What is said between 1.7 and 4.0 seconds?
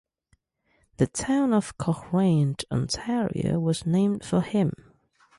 Cochrane, Ontario was